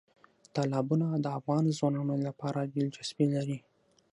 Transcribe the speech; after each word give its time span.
تالابونه 0.53 1.05
د 1.15 1.25
افغان 1.39 1.63
ځوانانو 1.77 2.15
لپاره 2.27 2.59
دلچسپي 2.75 3.25
لري. 3.35 3.57